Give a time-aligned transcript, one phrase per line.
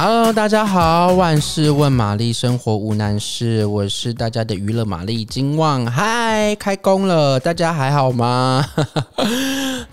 [0.00, 5.84] Hello，大家好，万事问玛丽，生活无难事，我是大家的娱乐玛丽金旺。
[5.86, 8.64] 嗨，开工了，大家还好吗？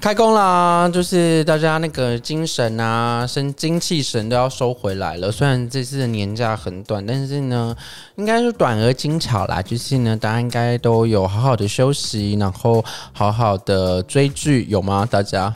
[0.01, 5.31] 开工啦，就是大家那个精神啊，生精气神都要收回来了。
[5.31, 7.75] 虽然这次的年假很短，但是呢，
[8.15, 9.59] 应该是短而精巧啦。
[9.63, 15.07] 就是呢，大家应该都有好好的休息，然后好好的追剧，有吗？
[15.09, 15.51] 大家？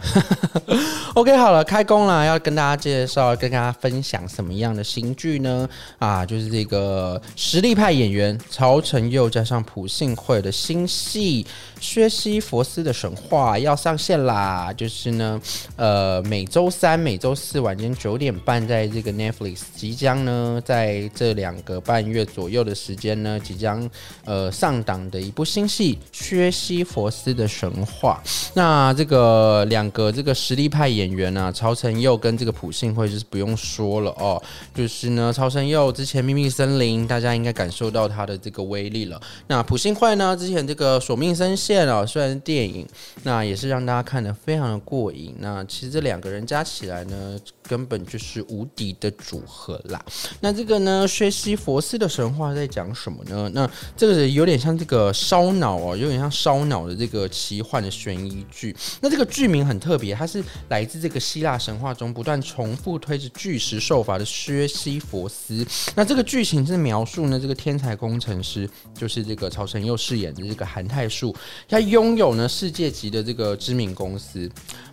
[1.13, 4.27] OK，好了，开工了，要跟大家介绍，跟大家分享。
[4.27, 5.69] 什么样的新剧呢？
[5.99, 11.43] 啊，就是这个实力派演员曹承佑加上朴信惠的新戏
[11.79, 14.38] 《薛西弗斯的神话》要上线啦！
[14.39, 15.41] 啊就是呢，
[15.75, 23.89] 呃，每周三、每周四晚间九点半，在这个 Netflix 即将呢，在这两个半月左右的时间呢，即将
[24.25, 28.21] 呃上档的一部新戏《薛西佛斯的神话》。
[28.53, 34.41] 那这个两个这个实力派演员啊，曹承佑跟这个朴信惠就是不用说了哦。
[34.73, 39.19] 就是呢，曹承佑之前《秘密森林》，大家应该感受到他的这个威力了。
[39.47, 42.87] 那朴信惠呢，之前这个《索命深陷》啊，虽然电影，
[43.23, 45.33] 那也是让大家看看得非常的过瘾。
[45.39, 47.39] 那其实这两个人加起来呢，
[47.69, 50.03] 根本就是无敌的组合啦。
[50.39, 53.47] 那这个呢，薛西佛斯的神话在讲什么呢？
[53.53, 58.75] 那这个有点像这个烧脑哦，有点像烧脑的这个奇幻的悬疑剧。
[59.01, 71.35] 那这个剧名很特别，它是来自这个希腊神话中不断重复推着巨石受罚的薛西佛斯，那这个剧情是描述呢，这个天才工程师就是这个曹承佑饰演的这个韩泰树，
[71.67, 74.49] 他拥有呢世界级的这个知名公司，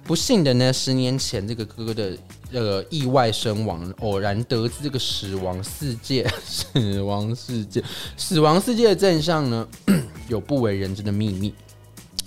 [0.06, 2.16] 不幸的呢，十年前这个哥哥的
[2.52, 7.82] 呃意外身亡，偶然得知这个死亡世界，死亡世界，
[8.16, 9.66] 死亡世界的真相呢，
[10.28, 11.52] 有不为人知的秘密。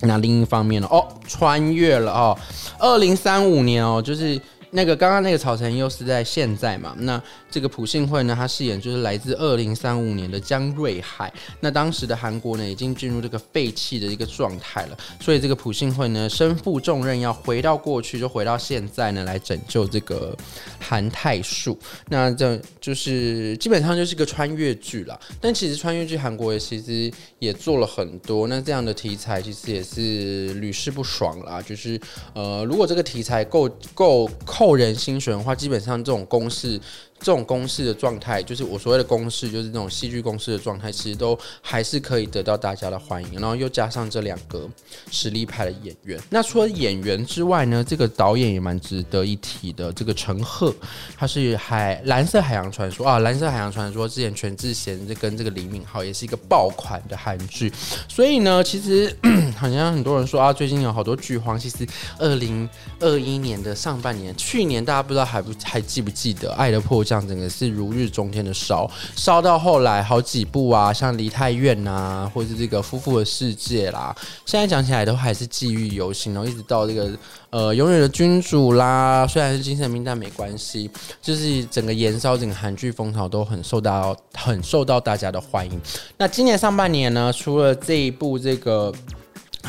[0.01, 2.37] 那另一方面呢，哦，穿越了哦，
[2.77, 4.39] 二零三五年哦，就是。
[4.71, 6.95] 那个刚刚那个曹承佑是在现在嘛？
[6.99, 11.33] 那这个朴信惠呢，他饰演就是来自二零三五年的姜瑞海。
[11.59, 14.97] 那当时的韩国呢，已经进入这个废弃的一个状态了。
[15.19, 20.37] 所以这个朴信惠呢，身负重任，要回到过去，就回到现在呢，来拯救这个
[20.79, 21.75] 韩泰树。
[22.07, 25.19] 那这就是基本上就是个穿越剧了。
[25.41, 28.47] 但其实穿越剧韩国也其实也做了很多。
[28.47, 31.59] 那这样的题材其实也是屡试不爽啦。
[31.59, 31.99] 就是
[32.35, 34.29] 呃，如果这个题材够够。
[34.59, 36.77] 扣人心弦的话，基本上这种公式。
[37.21, 43.33] 这种公式的状态，就是我所谓的公式，就是那种戏剧公式的状态，其实都还是可以得到大家的欢迎。
[43.33, 44.65] 然后又加上这两个
[45.11, 49.91] 实力派的演员，那除了演员之外呢，这个导演也蛮值得一提的。
[49.91, 50.73] 这个陈赫，
[51.17, 57.69] 他是海蓝色海洋传说啊，蓝色海洋传说之前全智贤这跟这个李敏镐也是一个爆款的韩剧。
[58.07, 59.13] 所以呢，其实
[59.59, 61.59] 好像很多人说啊，最近有好多剧荒。
[61.59, 61.85] 其实
[62.17, 62.69] 二零
[63.01, 67.21] 二一年的上半年，去年大家不知道还不还记不记得《爱的迫降》。
[67.27, 74.15] 整个是如日中天的烧，烧到后来好几部啊，像《梨泰院》呐，或者是这个《夫妇的世界》啦，
[74.47, 76.33] 现在讲起来都还是记忆犹新。
[76.33, 77.11] 然后一直到这个
[77.51, 80.89] 呃《永远的君主》啦，虽然是精神病，但没关系，
[81.21, 85.79] 就是整个延烧整个韩剧风潮都很受到很受到大家的欢迎。
[86.17, 88.91] 那今年上半年呢，除了这一部这个。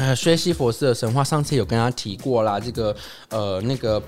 [0.00, 2.58] 呃，薛西弗斯的神话，上次有跟他提过啦。
[2.58, 2.96] 这个
[3.28, 4.02] 呃，那个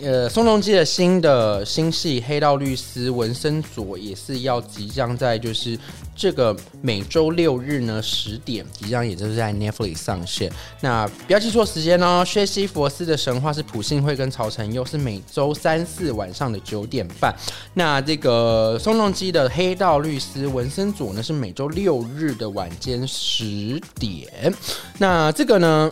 [0.00, 5.76] 呃，宋仲基的新的新戏《黑道律师》文森佐也是要即将在就是
[6.14, 10.52] 这个每周六日呢十点，即将也就是在 Netflix 上线。
[10.80, 17.34] 那不要记错时间哦，《薛西弗斯的神话》是朴信惠跟曹承佑，是每周三四晚上的九点半。
[17.74, 24.54] 那这个宋仲基的《黑道律师》文森佐呢，是每周六日的晚间十点。
[24.98, 25.90] 那这个呢，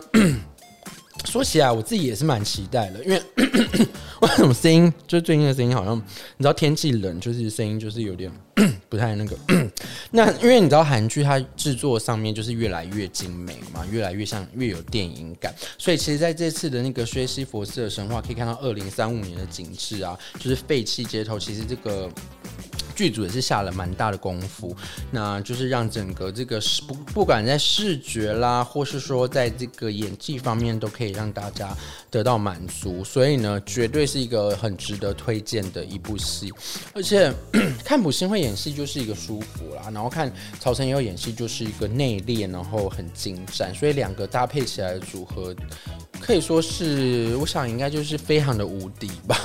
[1.25, 3.21] 说起来我自己也是蛮期待的，因为
[4.21, 8.31] 为什么声音就是最近的声音好像，你知道天气冷，就是声音就是有点
[8.91, 9.37] 不太那个。
[10.11, 22.11] 那因为你知道韩剧它制作上面就是越来越精美嘛，越来越像越有电影感，所以其实在这次的那个薛西佛斯的神话可以看到二零三五年的景致啊，就是废弃街头，其实这个。
[23.01, 24.77] 剧组也是下了蛮大的功夫，
[25.09, 31.75] 那就是让整个这个不不管在视觉啦，或是说在这个演技方面，都可以让大家
[32.11, 36.53] 得到满足，所以呢，绝对是一个很值得推荐的一部戏。
[36.93, 37.33] 而且
[37.83, 45.55] 看朴信惠演戏就是一个舒服啦，然后看曹承佑演戏就是一个内敛，然后很精湛，所以两个搭配起来的组合。
[46.19, 49.35] 可以说是，我想应该就是非常的无敌吧。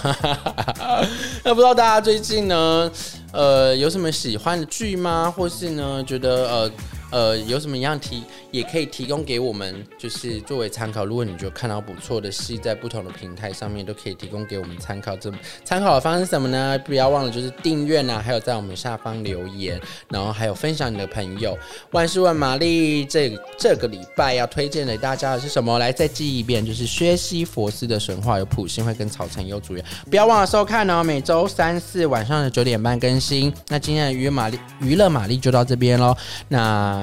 [1.42, 2.92] 那不知道大家最近呢，
[3.36, 5.30] 呃，有什么喜欢的剧吗？
[5.30, 6.70] 或是呢，觉得呃，
[7.10, 11.04] 呃有什么样提，也可以提供给我们，就是作为参考。
[11.04, 15.16] 如果你觉得看到不错的戏，在不同的平台上面都可以提供给我们参考。
[15.16, 15.32] 这
[15.64, 16.78] 参考的方式是什么呢？
[16.84, 21.56] 不要忘了就是订阅呢，还有在我们下方留言，然后还有分享你的朋友。
[21.92, 25.78] 万事问玛丽，这这个礼拜要推荐给大家的是什么？
[25.78, 29.84] 来再记一遍，就是薛西佛斯的神话，有普信会跟曹承佑主演。
[30.10, 33.52] 不要忘了收看哦，每周三四晚上的九点半更新。
[33.68, 36.16] 那今天的娱乐玛丽娱乐玛丽就到这边喽，
[36.48, 36.95] 那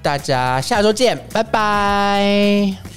[0.00, 2.87] 大家下周见，拜拜。